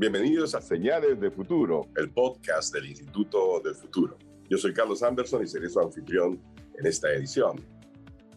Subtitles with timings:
[0.00, 4.16] Bienvenidos a Señales de Futuro, el podcast del Instituto del Futuro.
[4.48, 6.40] Yo soy Carlos Anderson y seré su anfitrión
[6.78, 7.62] en esta edición.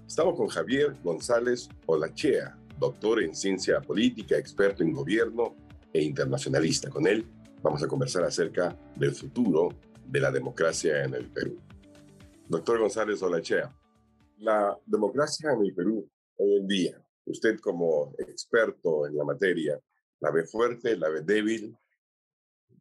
[0.06, 5.56] Estamos con Javier González Olachea, doctor en ciencia política, experto en gobierno
[5.94, 6.90] e internacionalista.
[6.90, 7.26] Con él
[7.62, 9.70] vamos a conversar acerca del futuro
[10.06, 11.62] de la democracia en el Perú.
[12.50, 13.74] Doctor González Olachea,
[14.40, 16.06] la democracia en el Perú
[16.36, 19.80] hoy en día, usted como experto en la materia,
[20.20, 21.78] ¿la ve fuerte, la ve débil?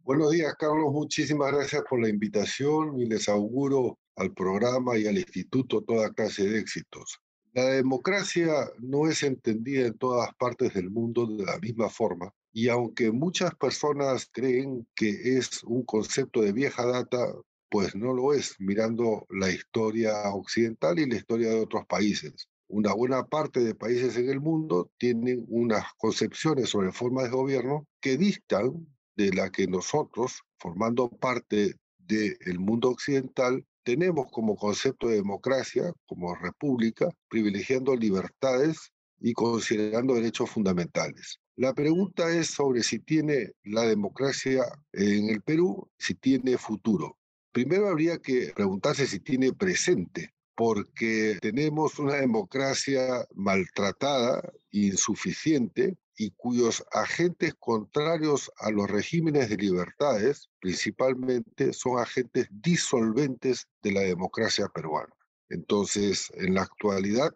[0.02, 0.92] Buenos días, Carlos.
[0.92, 6.48] Muchísimas gracias por la invitación y les auguro al programa y al instituto toda clase
[6.48, 7.20] de éxitos.
[7.52, 12.68] La democracia no es entendida en todas partes del mundo de la misma forma y
[12.68, 17.33] aunque muchas personas creen que es un concepto de vieja data,
[17.70, 22.48] pues no lo es, mirando la historia occidental y la historia de otros países.
[22.73, 27.87] Una buena parte de países en el mundo tienen unas concepciones sobre formas de gobierno
[28.01, 35.17] que distan de la que nosotros, formando parte del mundo occidental, tenemos como concepto de
[35.17, 41.41] democracia, como república, privilegiando libertades y considerando derechos fundamentales.
[41.56, 47.19] La pregunta es sobre si tiene la democracia en el Perú, si tiene futuro.
[47.53, 56.84] Primero habría que preguntarse si tiene presente, porque tenemos una democracia maltratada, insuficiente, y cuyos
[56.92, 65.12] agentes contrarios a los regímenes de libertades, principalmente, son agentes disolventes de la democracia peruana.
[65.48, 67.34] Entonces, en la actualidad,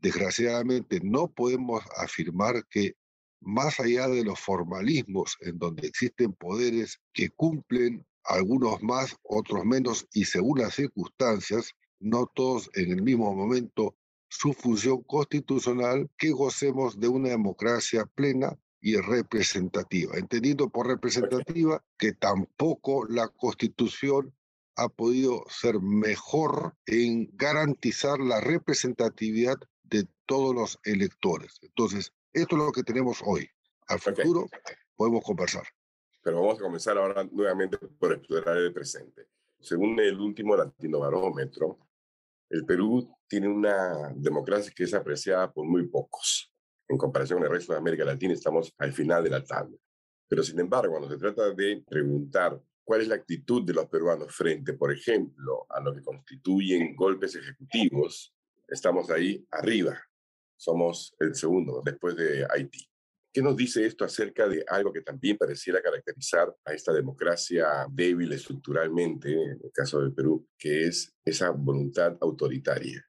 [0.00, 2.96] desgraciadamente, no podemos afirmar que
[3.40, 10.06] más allá de los formalismos en donde existen poderes que cumplen algunos más, otros menos,
[10.12, 13.96] y según las circunstancias, no todos en el mismo momento,
[14.28, 22.12] su función constitucional, que gocemos de una democracia plena y representativa, entendiendo por representativa que
[22.12, 24.34] tampoco la constitución
[24.76, 31.58] ha podido ser mejor en garantizar la representatividad de todos los electores.
[31.62, 33.50] Entonces, esto es lo que tenemos hoy.
[33.88, 34.46] Al futuro
[34.94, 35.64] podemos conversar.
[36.22, 39.26] Pero vamos a comenzar ahora nuevamente por explorar el presente.
[39.58, 41.78] Según el último Latino Barómetro,
[42.50, 46.52] el Perú tiene una democracia que es apreciada por muy pocos.
[46.88, 49.76] En comparación con el resto de América Latina, estamos al final de la tabla.
[50.26, 54.34] Pero sin embargo, cuando se trata de preguntar cuál es la actitud de los peruanos
[54.34, 58.34] frente, por ejemplo, a lo que constituyen golpes ejecutivos,
[58.66, 59.98] estamos ahí arriba.
[60.56, 62.88] Somos el segundo después de Haití.
[63.32, 68.32] ¿Qué nos dice esto acerca de algo que también pareciera caracterizar a esta democracia débil
[68.32, 73.04] estructuralmente, en el caso del Perú, que es esa voluntad autoritaria?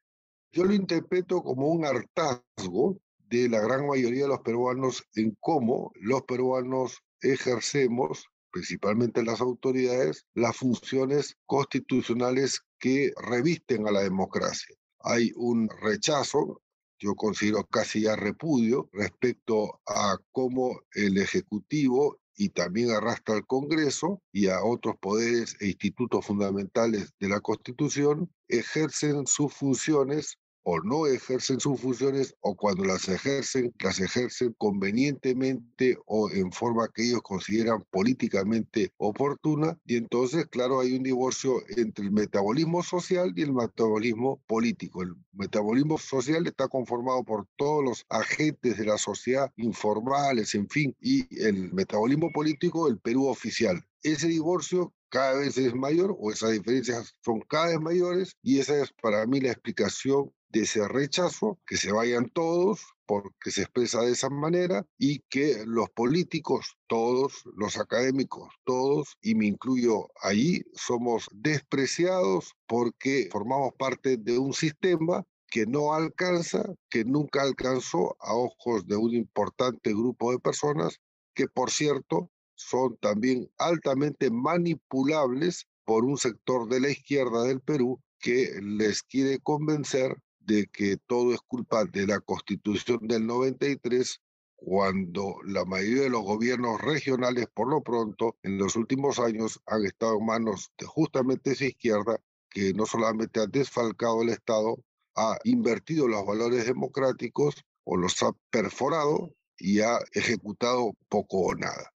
[0.52, 5.91] Yo lo interpreto como un hartazgo de la gran mayoría de los peruanos en cómo
[5.96, 14.75] los peruanos ejercemos, principalmente las autoridades, las funciones constitucionales que revisten a la democracia.
[15.02, 16.62] Hay un rechazo
[16.99, 24.21] yo considero casi ya repudio respecto a cómo el Ejecutivo y también arrastra al Congreso
[24.31, 30.37] y a otros poderes e institutos fundamentales de la Constitución, ejercen sus funciones
[30.72, 36.88] o no ejercen sus funciones o cuando las ejercen, las ejercen convenientemente o en forma
[36.94, 39.79] que ellos consideran políticamente oportuna.
[39.88, 45.02] Y entonces, claro, hay un divorcio entre el metabolismo social y el metabolismo político.
[45.02, 50.96] El metabolismo social está conformado por todos los agentes de la sociedad informales, en fin,
[51.02, 53.84] y el metabolismo político, el Perú oficial.
[54.03, 58.81] Ese divorcio cada vez es mayor o esas diferencias son cada vez mayores y esa
[58.84, 64.01] es para mí la explicación de ese rechazo, que se vayan todos porque se expresa
[64.01, 70.61] de esa manera y que los políticos, todos, los académicos, todos, y me incluyo allí,
[70.73, 78.35] somos despreciados porque formamos parte de un sistema que no alcanza, que nunca alcanzó a
[78.35, 80.99] ojos de un importante grupo de personas
[81.34, 87.99] que, por cierto, son también altamente manipulables por un sector de la izquierda del Perú
[88.19, 90.17] que les quiere convencer
[90.49, 94.19] de que todo es culpa de la constitución del 93
[94.55, 99.85] cuando la mayoría de los gobiernos regionales, por lo pronto, en los últimos años han
[99.85, 102.19] estado en manos de justamente esa izquierda
[102.49, 104.84] que no solamente ha desfalcado el Estado,
[105.16, 111.93] ha invertido los valores democráticos o los ha perforado y ha ejecutado poco o nada.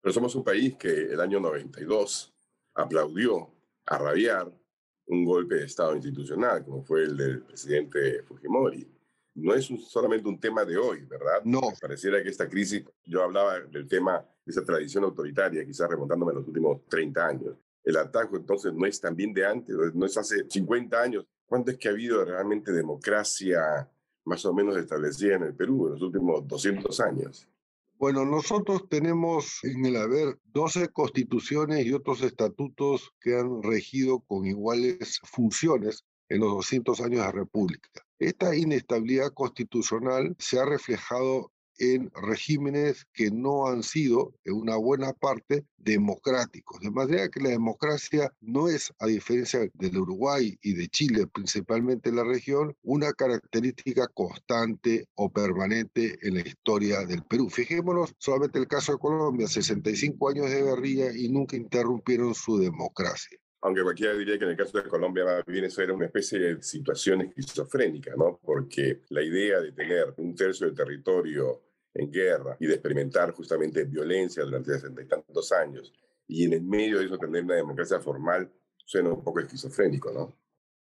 [0.00, 2.32] Pero somos un país que el año 92
[2.74, 3.52] aplaudió
[3.86, 4.52] a rabiar
[5.08, 8.86] un golpe de Estado institucional, como fue el del presidente Fujimori.
[9.34, 11.42] no es solamente un tema de hoy, ¿verdad?
[11.44, 11.60] No.
[11.80, 16.36] Pareciera que esta crisis, yo hablaba del tema de esa tradición autoritaria, quizás remontándome a
[16.36, 17.56] los últimos 30 años.
[17.84, 21.24] El ataque entonces no es también de antes, no es hace 50 años.
[21.46, 23.88] ¿Cuánto es que ha habido realmente democracia
[24.24, 27.48] más o menos establecida en el Perú en los últimos 200 años?
[27.98, 34.46] Bueno, nosotros tenemos en el haber 12 constituciones y otros estatutos que han regido con
[34.46, 37.88] iguales funciones en los 200 años de República.
[38.20, 45.12] Esta inestabilidad constitucional se ha reflejado en regímenes que no han sido, en una buena
[45.12, 46.80] parte, democráticos.
[46.80, 52.10] De manera que la democracia no es, a diferencia del Uruguay y de Chile, principalmente
[52.10, 57.48] en la región, una característica constante o permanente en la historia del Perú.
[57.48, 63.38] Fijémonos solamente el caso de Colombia, 65 años de guerrilla y nunca interrumpieron su democracia
[63.60, 66.62] aunque cualquiera diría que en el caso de Colombia bien eso era una especie de
[66.62, 68.38] situación esquizofrénica, ¿no?
[68.42, 71.67] Porque la idea de tener un tercio del territorio
[71.98, 75.92] en guerra y de experimentar justamente violencia durante sesenta y tantos años
[76.26, 78.50] y en el medio de eso tener una democracia formal
[78.84, 80.36] suena un poco esquizofrénico, ¿no?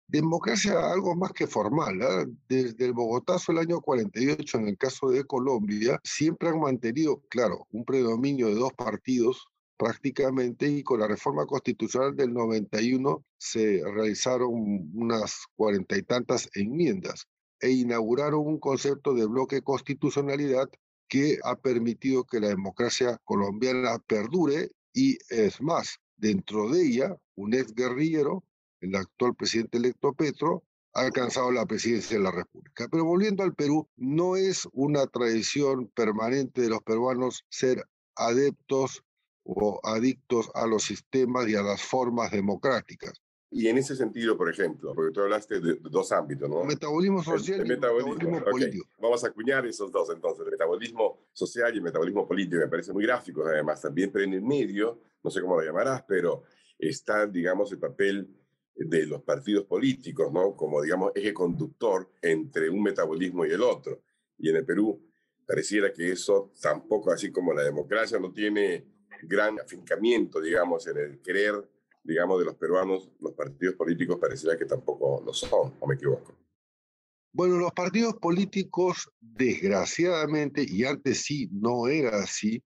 [0.06, 2.02] Democracia algo más que formal.
[2.02, 2.26] ¿eh?
[2.48, 7.68] Desde el Bogotazo del año 48, en el caso de Colombia, siempre han mantenido, claro,
[7.70, 14.50] un predominio de dos partidos prácticamente y con la reforma constitucional del 91 se realizaron
[14.94, 17.28] unas cuarenta y tantas enmiendas
[17.60, 20.68] e inauguraron un concepto de bloque constitucionalidad
[21.10, 27.52] que ha permitido que la democracia colombiana perdure y es más, dentro de ella, un
[27.52, 28.44] ex guerrillero,
[28.80, 30.62] el actual presidente electo Petro,
[30.94, 32.88] ha alcanzado la presidencia de la República.
[32.90, 37.84] Pero volviendo al Perú, no es una tradición permanente de los peruanos ser
[38.16, 39.02] adeptos
[39.42, 43.20] o adictos a los sistemas y a las formas democráticas.
[43.52, 46.64] Y en ese sentido, por ejemplo, porque tú hablaste de, dos ámbitos, ¿no?
[46.64, 48.86] Metabolismo social y metabolismo, político.
[49.00, 52.92] Vamos a acuñar esos dos entonces, el metabolismo social y el metabolismo político, me parece
[52.92, 56.44] muy gráfico además también, pero en el medio, no sé cómo lo llamarás, pero
[56.78, 58.28] está, digamos, el papel
[58.74, 60.54] de los partidos políticos, ¿no?
[60.54, 64.02] Como, digamos, eje conductor entre un metabolismo y el otro.
[64.38, 65.10] Y en el Perú
[65.44, 68.86] pareciera que eso tampoco, así como la democracia no tiene
[69.24, 71.68] gran afincamiento, digamos, en el querer
[72.02, 76.34] digamos, de los peruanos, los partidos políticos pareciera que tampoco lo son, o me equivoco.
[77.32, 82.62] Bueno, los partidos políticos, desgraciadamente, y antes sí no era así,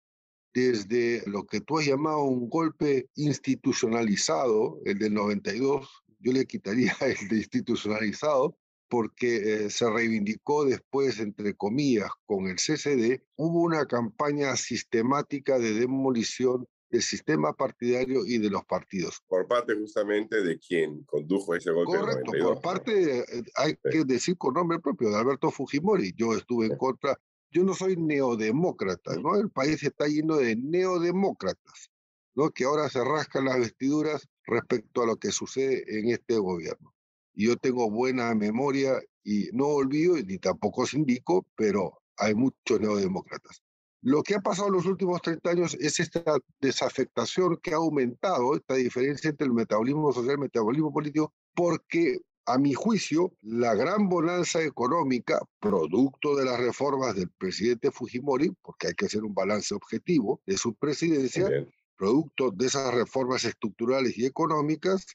[0.54, 6.94] desde lo que tú has llamado un golpe institucionalizado, el del 92, yo le quitaría
[7.00, 8.56] el de institucionalizado,
[8.88, 15.74] porque eh, se reivindicó después, entre comillas, con el CCD, hubo una campaña sistemática de
[15.74, 19.20] demolición del sistema partidario y de los partidos.
[19.26, 21.98] Por parte justamente de quien condujo ese golpe.
[21.98, 26.12] Correcto, por parte, eh, hay que decir con nombre propio, de Alberto Fujimori.
[26.16, 27.18] Yo estuve en contra,
[27.50, 29.34] yo no soy neodemócrata, ¿no?
[29.34, 31.90] El país está lleno de neodemócratas,
[32.36, 32.50] ¿no?
[32.50, 36.94] Que ahora se rascan las vestiduras respecto a lo que sucede en este gobierno.
[37.34, 42.80] Y yo tengo buena memoria y no olvido, ni tampoco os indico, pero hay muchos
[42.80, 43.64] neodemócratas.
[44.04, 48.54] Lo que ha pasado en los últimos 30 años es esta desafectación que ha aumentado,
[48.54, 53.74] esta diferencia entre el metabolismo social y el metabolismo político, porque a mi juicio, la
[53.74, 59.32] gran bonanza económica, producto de las reformas del presidente Fujimori, porque hay que hacer un
[59.32, 61.48] balance objetivo de su presidencia,
[61.96, 65.06] producto de esas reformas estructurales y económicas,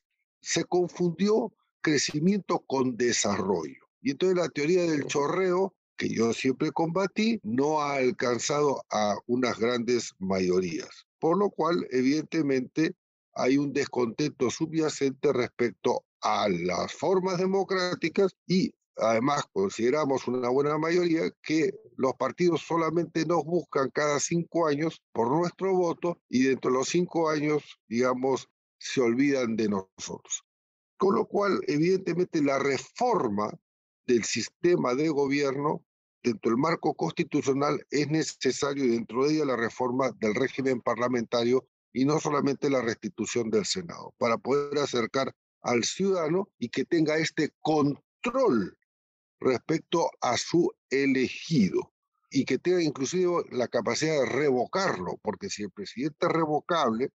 [0.41, 3.85] se confundió crecimiento con desarrollo.
[4.01, 9.59] Y entonces la teoría del chorreo que yo siempre combatí, no ha alcanzado a unas
[9.59, 11.05] grandes mayorías.
[11.19, 12.95] Por lo cual, evidentemente,
[13.33, 21.29] hay un descontento subyacente respecto a las formas democráticas y además consideramos una buena mayoría
[21.43, 26.77] que los partidos solamente nos buscan cada cinco años por nuestro voto y dentro de
[26.77, 30.45] los cinco años, digamos, se olvidan de nosotros.
[30.97, 33.51] Con lo cual, evidentemente, la reforma
[34.07, 35.83] del sistema de gobierno
[36.23, 42.05] dentro del marco constitucional es necesario dentro de ella la reforma del régimen parlamentario y
[42.05, 47.51] no solamente la restitución del Senado, para poder acercar al ciudadano y que tenga este
[47.61, 48.77] control
[49.39, 51.93] respecto a su elegido
[52.29, 57.09] y que tenga inclusive la capacidad de revocarlo, porque si el presidente es revocable,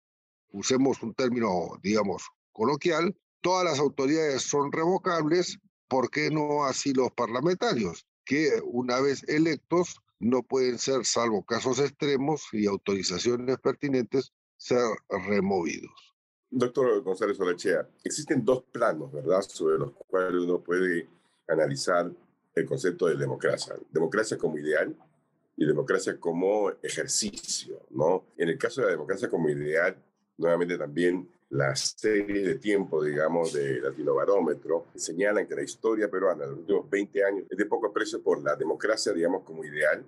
[0.50, 7.12] usemos un término, digamos, coloquial, todas las autoridades son revocables, ¿por qué no así los
[7.12, 8.06] parlamentarios?
[8.24, 14.84] Que una vez electos no pueden ser, salvo casos extremos y autorizaciones pertinentes, ser
[15.28, 15.90] removidos.
[16.50, 21.08] Doctor González Olechea, existen dos planos, ¿verdad?, sobre los cuales uno puede
[21.48, 22.12] analizar
[22.54, 23.74] el concepto de democracia.
[23.90, 24.94] Democracia como ideal
[25.56, 28.24] y democracia como ejercicio, ¿no?
[28.36, 29.96] En el caso de la democracia como ideal,
[30.36, 36.44] nuevamente también las series de tiempo, digamos, de Latino Barómetro señalan que la historia peruana
[36.44, 40.02] de los últimos 20 años es de poco aprecio por la democracia, digamos, como ideal.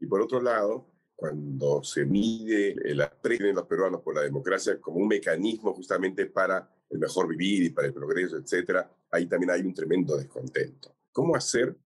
[0.00, 4.80] Y por otro lado, cuando se mide el aprecio de los peruanos por la democracia
[4.80, 9.50] como un mecanismo justamente para el mejor vivir y para el progreso, etcétera, ahí también
[9.50, 10.96] hay un tremendo descontento.
[11.12, 11.76] ¿Cómo hacer?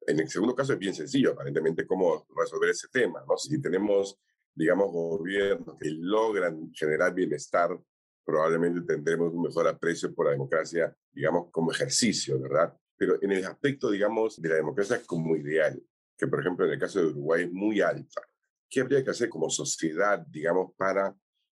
[0.00, 3.36] En el segundo caso es bien sencillo, aparentemente, cómo resolver ese tema, ¿no?
[3.36, 4.18] Si tenemos,
[4.54, 7.78] digamos, gobiernos que logran generar bienestar
[8.26, 12.76] probablemente tendremos un mejor aprecio por la democracia, digamos, como ejercicio, ¿verdad?
[12.96, 15.80] Pero en el aspecto, digamos, de la democracia como ideal,
[16.18, 18.22] que por ejemplo en el caso de Uruguay es muy alta,
[18.68, 21.16] ¿qué habría que hacer como sociedad, digamos, para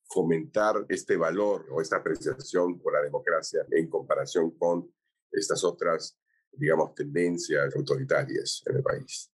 [0.10, 4.92] fomentar este valor o esta apreciación por la democracia en comparación con
[5.32, 6.20] estas otras,
[6.52, 9.32] digamos, tendencias autoritarias en el país?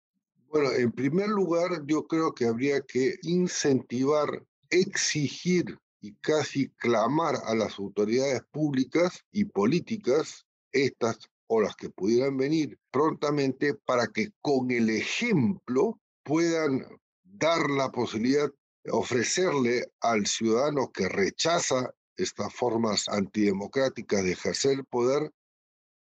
[0.47, 7.55] Bueno, en primer lugar, yo creo que habría que incentivar, exigir y casi clamar a
[7.55, 14.71] las autoridades públicas y políticas, estas o las que pudieran venir prontamente, para que con
[14.71, 16.85] el ejemplo puedan
[17.23, 18.49] dar la posibilidad,
[18.91, 25.31] ofrecerle al ciudadano que rechaza estas formas antidemocráticas de ejercer el poder,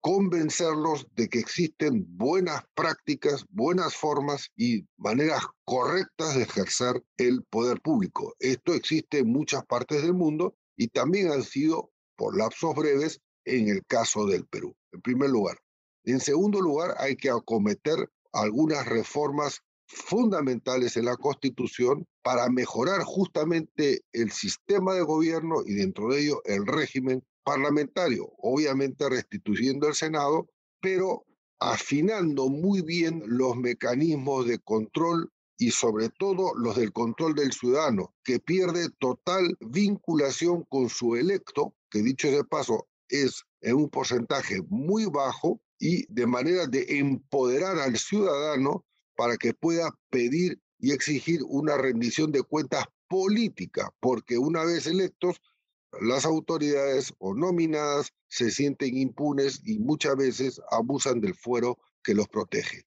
[0.00, 7.80] convencerlos de que existen buenas prácticas, buenas formas y maneras correctas de ejercer el poder
[7.80, 8.34] público.
[8.38, 13.68] Esto existe en muchas partes del mundo y también han sido por lapsos breves en
[13.68, 15.58] el caso del Perú, en primer lugar.
[16.04, 24.02] En segundo lugar, hay que acometer algunas reformas fundamentales en la Constitución para mejorar justamente
[24.12, 30.48] el sistema de gobierno y dentro de ello el régimen parlamentario, obviamente restituyendo el Senado,
[30.80, 31.26] pero
[31.58, 38.14] afinando muy bien los mecanismos de control y sobre todo los del control del ciudadano,
[38.22, 44.62] que pierde total vinculación con su electo, que dicho de paso es en un porcentaje
[44.68, 48.84] muy bajo, y de manera de empoderar al ciudadano
[49.16, 55.40] para que pueda pedir y exigir una rendición de cuentas política, porque una vez electos
[56.00, 62.28] las autoridades o nominadas se sienten impunes y muchas veces abusan del fuero que los
[62.28, 62.84] protege.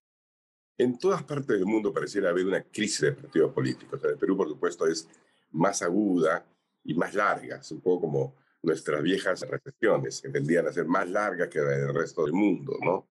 [0.77, 3.99] En todas partes del mundo pareciera haber una crisis de partidos políticos.
[4.03, 5.07] En el Perú, por supuesto, es
[5.51, 6.45] más aguda
[6.83, 11.09] y más larga, es un poco como nuestras viejas recesiones, que tendrían a ser más
[11.09, 13.09] largas que la del resto del mundo, ¿no?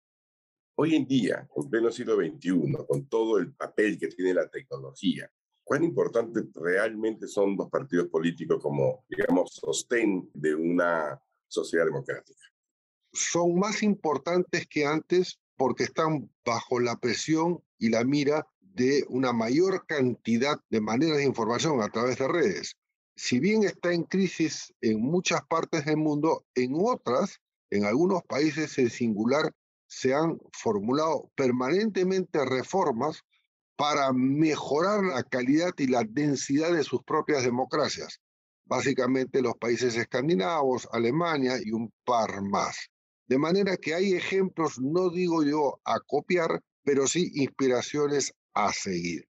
[0.78, 5.32] Hoy en día, en pleno siglo XXI, con todo el papel que tiene la tecnología,
[5.66, 12.40] ¿Cuán importantes realmente son los partidos políticos como, digamos, sostén de una sociedad democrática?
[13.12, 19.34] Son más importantes que antes porque están bajo la presión y la mira de una
[19.34, 22.76] mayor cantidad de maneras de información a través de redes.
[23.16, 27.42] Si bien está en crisis en muchas partes del mundo, en otras,
[27.72, 29.52] en algunos países en singular,
[29.88, 33.24] se han formulado permanentemente reformas
[33.76, 38.22] para mejorar la calidad y la densidad de sus propias democracias,
[38.66, 42.90] básicamente los países escandinavos, Alemania y un par más.
[43.28, 49.28] De manera que hay ejemplos, no digo yo a copiar, pero sí inspiraciones a seguir.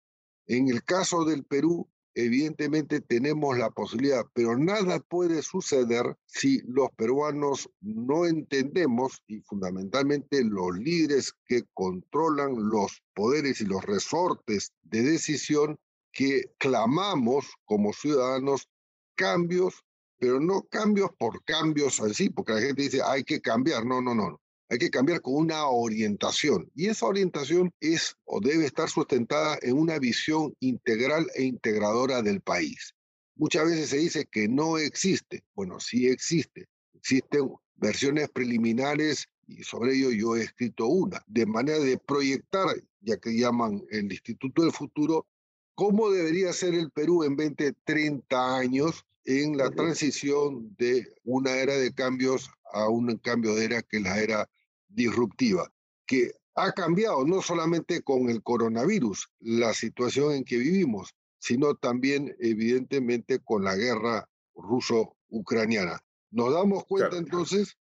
[0.48, 6.90] En el caso del Perú, evidentemente tenemos la posibilidad, pero nada puede suceder si los
[6.96, 15.04] peruanos no entendemos y fundamentalmente los líderes que controlan los poderes y los resortes de
[15.04, 15.78] decisión
[16.12, 18.70] que clamamos como ciudadanos
[19.16, 19.84] cambios,
[20.18, 24.14] pero no cambios por cambios así, porque la gente dice hay que cambiar, no, no,
[24.14, 24.42] no.
[24.72, 29.78] Hay que cambiar con una orientación y esa orientación es o debe estar sustentada en
[29.78, 32.96] una visión integral e integradora del país.
[33.36, 35.44] Muchas veces se dice que no existe.
[35.56, 36.70] Bueno, sí existe.
[36.94, 42.68] Existen versiones preliminares y sobre ello yo he escrito una, de manera de proyectar,
[43.02, 45.28] ya que llaman el Instituto del Futuro,
[45.76, 51.76] cómo debería ser el Perú en 20, 30 años en la transición de una era
[51.76, 54.50] de cambios a un cambio de era que es la era
[54.94, 55.72] disruptiva,
[56.06, 62.36] que ha cambiado no solamente con el coronavirus, la situación en que vivimos, sino también
[62.40, 66.00] evidentemente con la guerra ruso-ucraniana.
[66.30, 67.78] Nos damos cuenta entonces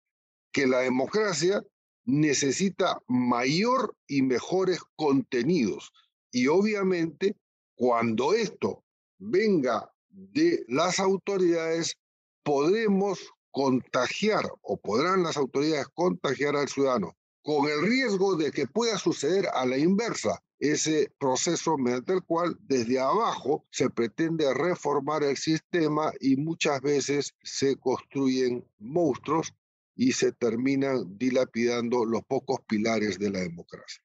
[0.53, 1.63] que la democracia
[2.05, 5.93] necesita mayor y mejores contenidos.
[6.31, 7.37] Y obviamente,
[7.75, 8.85] cuando esto
[9.19, 11.97] venga de las autoridades,
[12.43, 13.19] podremos
[13.51, 19.47] contagiar o podrán las autoridades contagiar al ciudadano con el riesgo de que pueda suceder
[19.55, 26.13] a la inversa, ese proceso mediante el cual desde abajo se pretende reformar el sistema
[26.21, 29.55] y muchas veces se construyen monstruos
[29.97, 34.03] y se terminan dilapidando los pocos pilares de la democracia.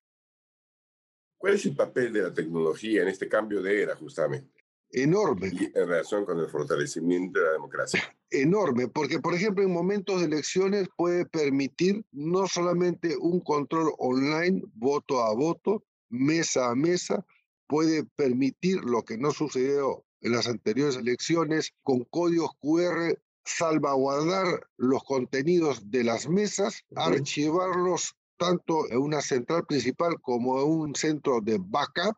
[1.38, 4.63] ¿Cuál es el papel de la tecnología en este cambio de era justamente?
[4.94, 5.48] Enorme.
[5.48, 8.16] en relación con el fortalecimiento de la democracia.
[8.30, 14.62] Enorme, porque por ejemplo en momentos de elecciones puede permitir no solamente un control online,
[14.76, 17.26] voto a voto, mesa a mesa,
[17.68, 25.04] puede permitir lo que no sucedió en las anteriores elecciones con códigos QR salvaguardar los
[25.04, 31.58] contenidos de las mesas, archivarlos tanto en una central principal como en un centro de
[31.60, 32.18] backup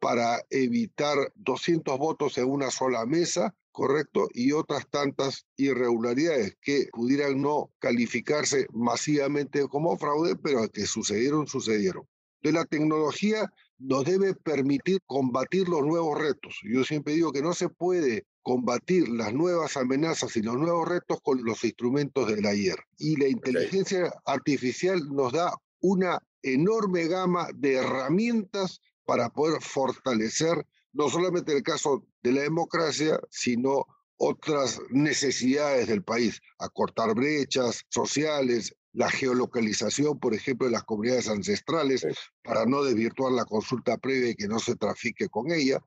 [0.00, 4.28] para evitar 200 votos en una sola mesa, ¿correcto?
[4.32, 12.08] Y otras tantas irregularidades que pudieran no calificarse masivamente como fraude, pero que sucedieron, sucedieron.
[12.42, 16.58] De la tecnología nos debe permitir combatir los nuevos retos.
[16.62, 21.18] Yo siempre digo que no se puede combatir las nuevas amenazas y los nuevos retos
[21.22, 22.76] con los instrumentos del ayer.
[22.98, 31.08] Y la inteligencia artificial nos da una enorme gama de herramientas para poder fortalecer no
[31.08, 39.10] solamente el caso de la democracia, sino otras necesidades del país, acortar brechas sociales, la
[39.10, 42.04] geolocalización, por ejemplo, de las comunidades ancestrales,
[42.42, 45.82] para no desvirtuar la consulta previa y que no se trafique con ella.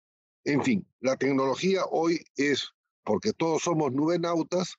[0.45, 2.71] En fin, la tecnología hoy es,
[3.03, 4.77] porque todos somos nubenautas,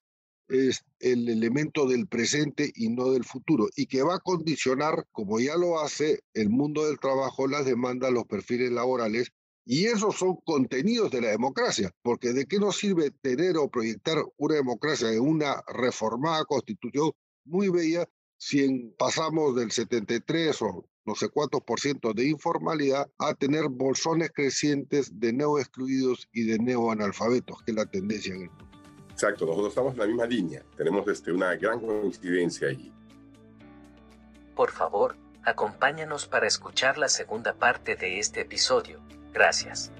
[0.48, 5.40] es el elemento del presente y no del futuro, y que va a condicionar, como
[5.40, 9.32] ya lo hace, el mundo del trabajo, las demandas, los perfiles laborales,
[9.66, 14.18] y esos son contenidos de la democracia, porque ¿de qué nos sirve tener o proyectar
[14.36, 17.12] una democracia en una reformada constitución
[17.44, 23.34] muy bella si pasamos del 73 o no sé cuántos por ciento de informalidad a
[23.34, 28.50] tener bolsones crecientes de neo excluidos y de neoanalfabetos, que es la tendencia en el
[28.50, 28.73] mundo.
[29.14, 32.92] Exacto, nosotros estamos en la misma línea, tenemos este, una gran coincidencia allí.
[34.56, 39.00] Por favor, acompáñanos para escuchar la segunda parte de este episodio.
[39.32, 39.92] Gracias.